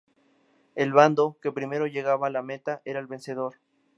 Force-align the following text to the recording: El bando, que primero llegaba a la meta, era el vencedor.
El 0.73 0.93
bando, 0.93 1.37
que 1.43 1.51
primero 1.51 1.85
llegaba 1.85 2.25
a 2.25 2.29
la 2.31 2.41
meta, 2.41 2.81
era 2.85 2.99
el 2.99 3.05
vencedor. 3.05 3.57